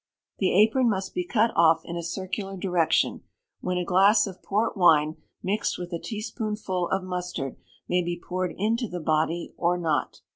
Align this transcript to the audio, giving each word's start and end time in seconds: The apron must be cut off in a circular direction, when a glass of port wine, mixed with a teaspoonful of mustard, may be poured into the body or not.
The 0.39 0.51
apron 0.59 0.89
must 0.89 1.13
be 1.13 1.23
cut 1.23 1.51
off 1.55 1.85
in 1.85 1.95
a 1.95 2.01
circular 2.01 2.57
direction, 2.57 3.21
when 3.59 3.77
a 3.77 3.85
glass 3.85 4.25
of 4.25 4.41
port 4.41 4.75
wine, 4.75 5.17
mixed 5.43 5.77
with 5.77 5.93
a 5.93 5.99
teaspoonful 5.99 6.87
of 6.89 7.03
mustard, 7.03 7.55
may 7.87 8.01
be 8.01 8.19
poured 8.19 8.55
into 8.57 8.87
the 8.87 8.99
body 8.99 9.53
or 9.57 9.77
not. 9.77 10.21